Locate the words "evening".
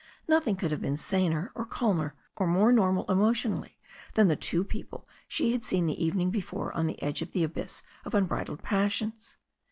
6.03-6.31